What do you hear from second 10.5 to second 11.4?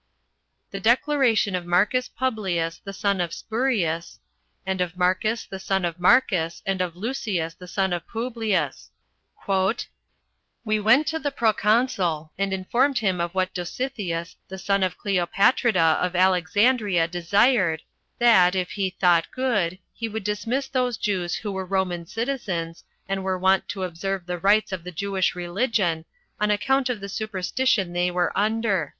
"We went to the